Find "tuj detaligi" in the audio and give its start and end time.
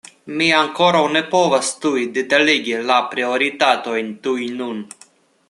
1.83-2.75